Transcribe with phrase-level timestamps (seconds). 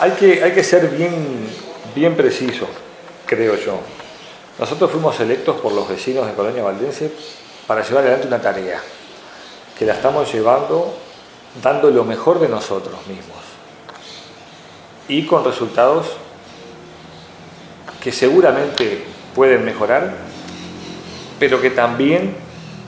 [0.00, 1.46] Hay que, hay que ser bien,
[1.94, 2.66] bien preciso,
[3.26, 3.78] creo yo.
[4.58, 7.12] Nosotros fuimos electos por los vecinos de Colonia Valdense
[7.66, 8.80] para llevar adelante una tarea,
[9.78, 10.94] que la estamos llevando
[11.62, 13.36] dando lo mejor de nosotros mismos
[15.08, 16.06] y con resultados
[18.02, 19.04] que seguramente
[19.34, 20.14] pueden mejorar,
[21.38, 22.36] pero que también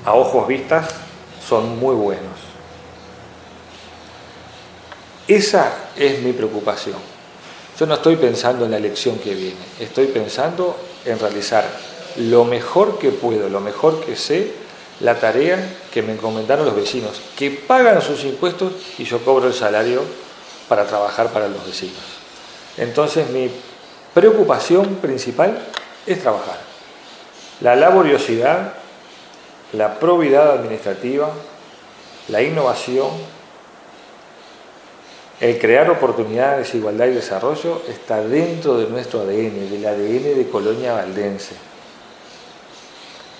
[0.05, 0.89] a ojos vistas
[1.47, 2.52] son muy buenos.
[5.33, 6.96] Esa es mi preocupación.
[7.80, 11.65] Yo no estoy pensando en la elección que viene, estoy pensando en realizar
[12.16, 14.53] lo mejor que puedo, lo mejor que sé,
[15.01, 15.56] la tarea
[15.91, 20.03] que me encomendaron los vecinos, que pagan sus impuestos y yo cobro el salario
[20.69, 22.03] para trabajar para los vecinos.
[22.77, 23.51] Entonces mi
[24.12, 25.67] preocupación principal
[26.06, 26.59] es trabajar.
[27.62, 28.75] La laboriosidad,
[29.73, 31.30] la probidad administrativa,
[32.28, 33.09] la innovación,
[35.42, 40.92] el crear oportunidades, igualdad y desarrollo está dentro de nuestro ADN, del ADN de Colonia
[40.92, 41.56] Valdense.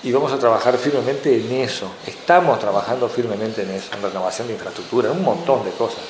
[0.03, 1.89] Y vamos a trabajar firmemente en eso.
[2.05, 6.03] Estamos trabajando firmemente en eso, en renovación de infraestructura, en un montón de cosas.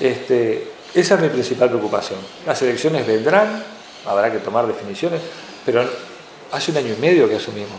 [0.00, 2.18] Este, esa es mi principal preocupación.
[2.44, 3.62] Las elecciones vendrán,
[4.04, 5.20] habrá que tomar definiciones,
[5.64, 5.88] pero
[6.50, 7.78] hace un año y medio que asumimos.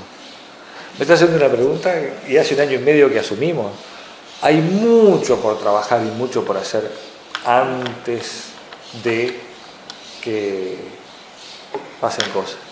[0.98, 1.94] Me está haciendo una pregunta
[2.30, 3.91] y hace un año y medio que asumimos.
[4.42, 6.92] Hay mucho por trabajar y mucho por hacer
[7.46, 8.46] antes
[9.04, 9.40] de
[10.22, 10.78] que
[12.00, 12.71] pasen cosas.